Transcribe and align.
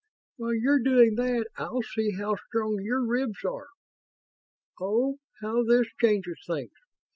"While 0.37 0.55
you're 0.55 0.79
doing 0.81 1.13
that 1.17 1.45
I'll 1.57 1.83
see 1.83 2.13
how 2.17 2.33
strong 2.47 2.79
your 2.81 3.05
ribs 3.05 3.45
are. 3.45 3.67
Oh, 4.81 5.17
how 5.43 5.63
this 5.63 5.89
changes 6.01 6.41
things! 6.47 6.71